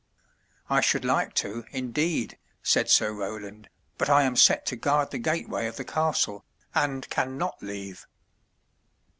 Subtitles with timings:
[0.71, 3.69] ''*'I should like to, indeed," said Sir Roland.
[3.99, 6.43] But I am set to guard the gateway of the castle,
[6.73, 8.07] and can not leave."